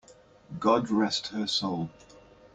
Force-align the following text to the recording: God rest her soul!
God 0.59 0.89
rest 0.89 1.27
her 1.27 1.45
soul! 1.45 1.91